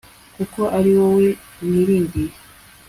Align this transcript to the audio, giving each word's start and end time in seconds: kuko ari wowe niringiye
kuko 0.35 0.61
ari 0.77 0.91
wowe 0.97 1.27
niringiye 1.69 2.31